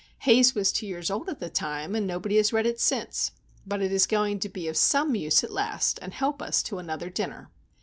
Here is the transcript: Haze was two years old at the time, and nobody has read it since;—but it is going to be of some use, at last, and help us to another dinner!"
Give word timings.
Haze 0.21 0.55
was 0.55 0.71
two 0.71 0.87
years 0.87 1.11
old 1.11 1.29
at 1.29 1.39
the 1.39 1.47
time, 1.51 1.93
and 1.93 2.07
nobody 2.07 2.37
has 2.37 2.51
read 2.51 2.65
it 2.65 2.79
since;—but 2.79 3.83
it 3.83 3.91
is 3.91 4.07
going 4.07 4.39
to 4.39 4.49
be 4.49 4.67
of 4.67 4.75
some 4.75 5.13
use, 5.15 5.43
at 5.43 5.51
last, 5.53 5.99
and 6.01 6.11
help 6.11 6.41
us 6.41 6.63
to 6.63 6.79
another 6.79 7.11
dinner!" 7.11 7.51